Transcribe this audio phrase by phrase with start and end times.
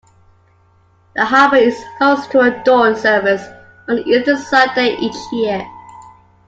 [1.15, 3.43] The harbour is host to a dawn service
[3.87, 5.63] on Easter Sunday each year.